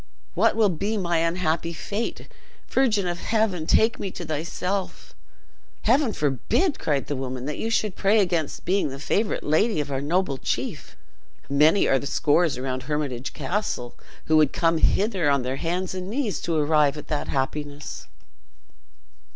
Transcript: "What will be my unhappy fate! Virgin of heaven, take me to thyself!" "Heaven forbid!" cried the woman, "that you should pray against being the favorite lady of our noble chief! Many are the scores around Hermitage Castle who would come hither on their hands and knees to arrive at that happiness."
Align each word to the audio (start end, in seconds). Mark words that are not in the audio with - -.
"What 0.33 0.55
will 0.55 0.69
be 0.69 0.97
my 0.97 1.17
unhappy 1.19 1.73
fate! 1.73 2.27
Virgin 2.67 3.07
of 3.07 3.19
heaven, 3.19 3.67
take 3.67 3.99
me 3.99 4.09
to 4.09 4.25
thyself!" 4.25 5.13
"Heaven 5.83 6.11
forbid!" 6.11 6.79
cried 6.79 7.05
the 7.05 7.15
woman, 7.15 7.45
"that 7.45 7.59
you 7.59 7.69
should 7.69 7.95
pray 7.95 8.19
against 8.19 8.65
being 8.65 8.89
the 8.89 8.97
favorite 8.97 9.43
lady 9.43 9.79
of 9.79 9.91
our 9.91 10.01
noble 10.01 10.39
chief! 10.39 10.97
Many 11.51 11.87
are 11.87 11.99
the 11.99 12.07
scores 12.07 12.57
around 12.57 12.81
Hermitage 12.89 13.33
Castle 13.33 13.93
who 14.25 14.37
would 14.37 14.53
come 14.53 14.79
hither 14.79 15.29
on 15.29 15.43
their 15.43 15.57
hands 15.57 15.93
and 15.93 16.09
knees 16.09 16.39
to 16.41 16.55
arrive 16.57 16.97
at 16.97 17.07
that 17.09 17.27
happiness." 17.27 18.07